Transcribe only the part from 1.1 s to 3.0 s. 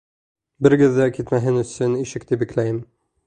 китмәһен өсөн, ишекте бикләйем.